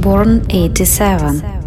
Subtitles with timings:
[0.00, 1.59] Born 87.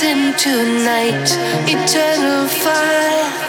[0.00, 1.28] dancing tonight,
[1.66, 3.47] eternal fire.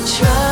[0.00, 0.47] Oh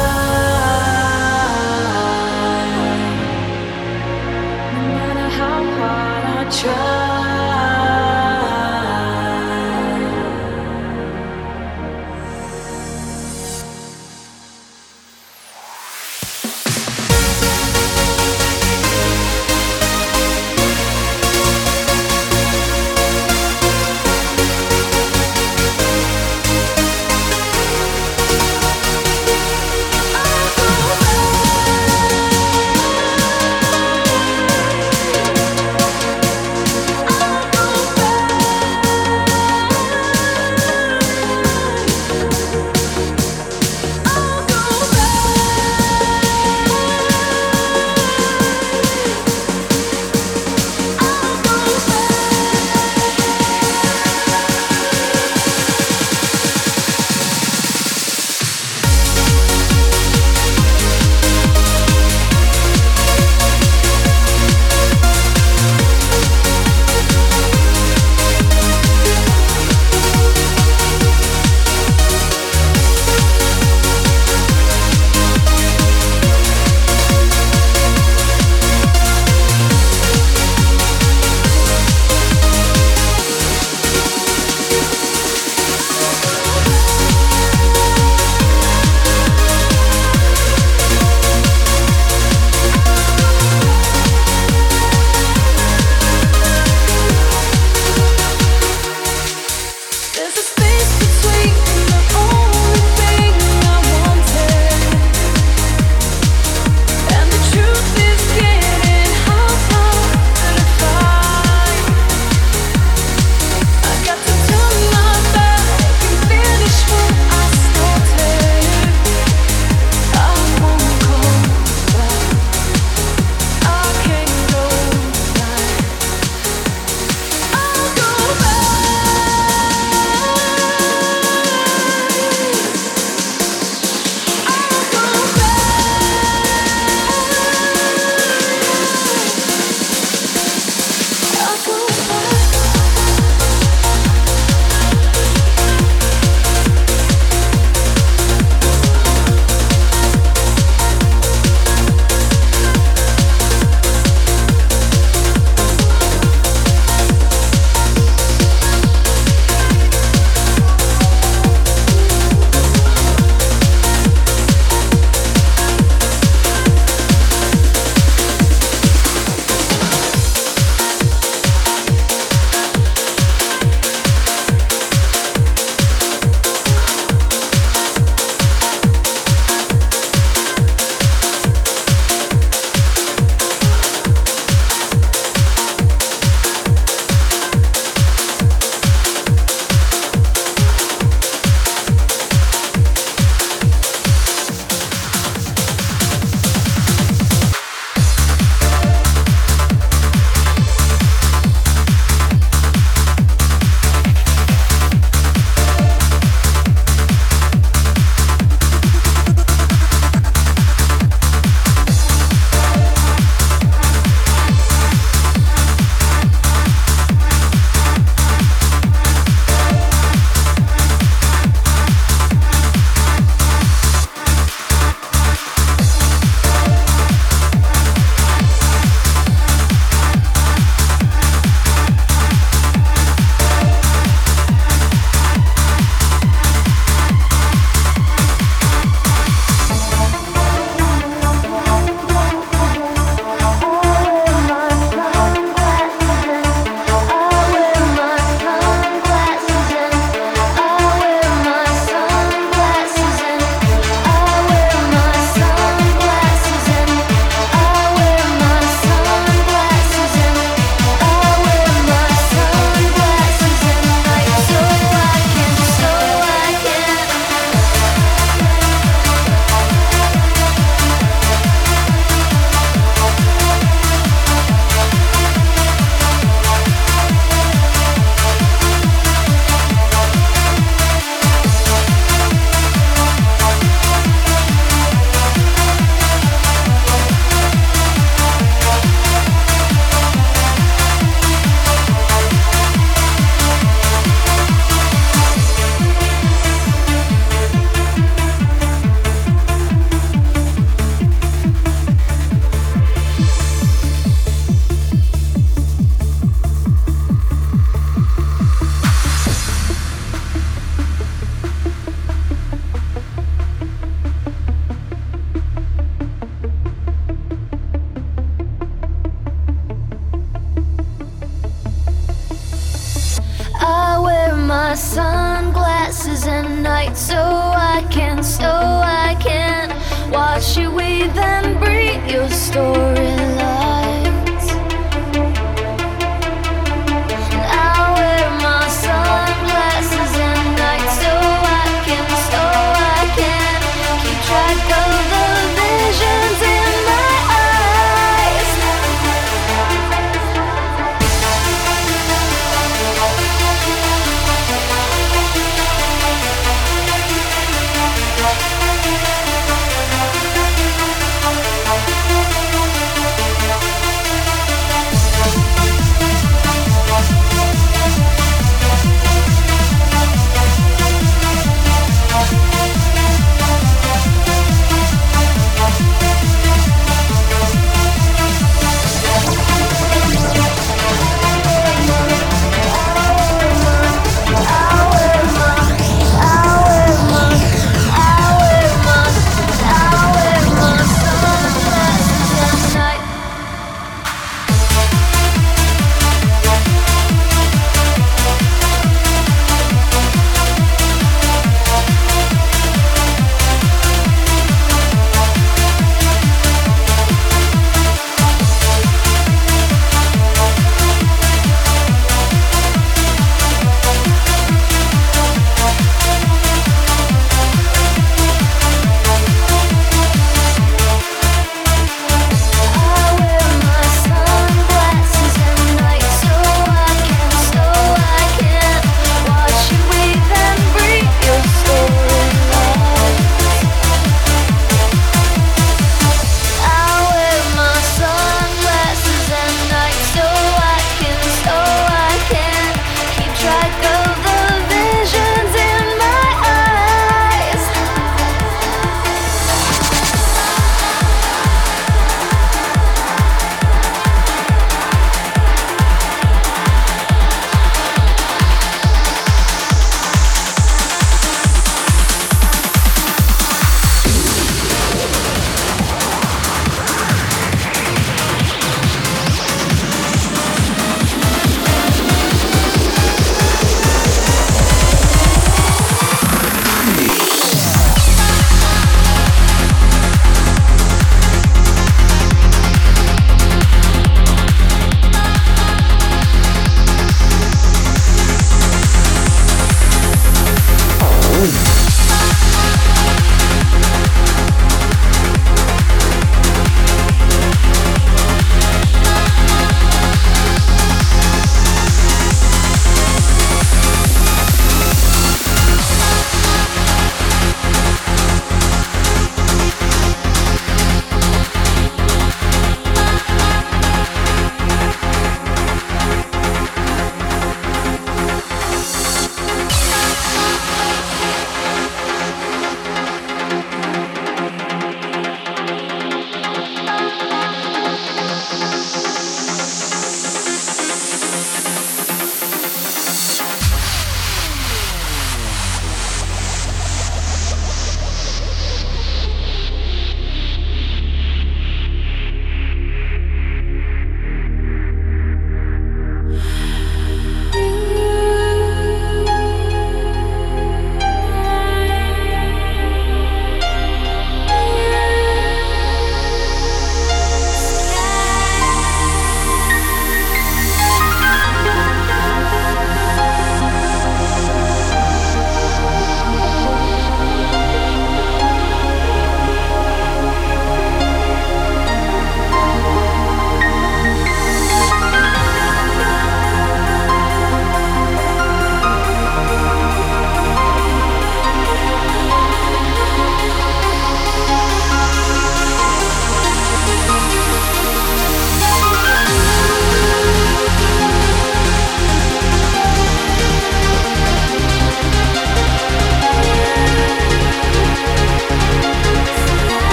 [324.74, 329.70] sunglasses at night so I can, so I can
[330.10, 333.25] watch you weave and breathe your story.